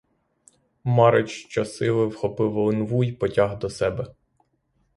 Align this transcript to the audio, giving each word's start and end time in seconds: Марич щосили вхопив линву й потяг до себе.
Марич 0.83 1.31
щосили 1.51 2.07
вхопив 2.07 2.57
линву 2.57 3.03
й 3.03 3.11
потяг 3.11 3.59
до 3.59 3.69
себе. 3.69 4.13